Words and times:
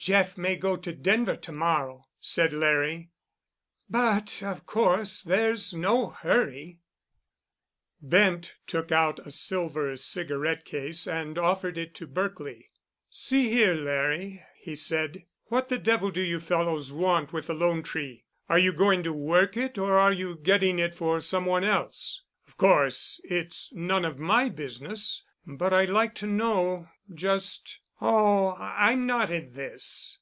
"Jeff 0.00 0.38
may 0.38 0.54
go 0.56 0.74
to 0.76 0.92
Denver 0.92 1.36
to 1.36 1.52
morrow," 1.52 2.04
said 2.20 2.52
Larry, 2.52 3.10
"but 3.90 4.40
of 4.44 4.64
course 4.64 5.22
there's 5.22 5.74
no 5.74 6.10
hurry——" 6.10 6.78
Bent 8.00 8.54
took 8.68 8.90
out 8.92 9.18
a 9.26 9.30
silver 9.32 9.96
cigarette 9.96 10.64
case 10.64 11.06
and 11.08 11.36
offered 11.36 11.76
it 11.76 11.94
to 11.96 12.06
Berkely. 12.06 12.70
"See 13.10 13.50
here, 13.50 13.74
Larry," 13.74 14.42
he 14.58 14.76
said, 14.76 15.24
"what 15.46 15.68
the 15.68 15.78
devil 15.78 16.12
do 16.12 16.22
you 16.22 16.38
fellows 16.38 16.90
want 16.92 17.32
with 17.32 17.48
the 17.48 17.54
'Lone 17.54 17.82
Tree'? 17.82 18.24
Are 18.48 18.58
you 18.58 18.72
going 18.72 19.02
to 19.02 19.12
work 19.12 19.56
it, 19.58 19.76
or 19.76 19.98
are 19.98 20.12
you 20.12 20.36
getting 20.36 20.78
it 20.78 20.94
for 20.94 21.20
some 21.20 21.44
one 21.44 21.64
else? 21.64 22.22
Of 22.46 22.56
course, 22.56 23.20
it's 23.24 23.70
none 23.74 24.04
of 24.04 24.16
my 24.16 24.48
business—but 24.48 25.72
I'd 25.72 25.90
like 25.90 26.14
to 26.14 26.26
know, 26.28 26.88
just——" 27.12 27.80
"Oh, 28.00 28.54
I'm 28.56 29.06
not 29.06 29.28
in 29.32 29.54
this. 29.54 30.14